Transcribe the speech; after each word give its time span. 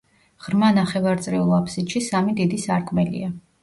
ღრმა 0.45 0.69
ნახევარწრიულ 0.77 1.55
აფსიდში 1.61 2.05
სამი 2.09 2.39
დიდი 2.43 2.63
სარკმელია. 2.69 3.35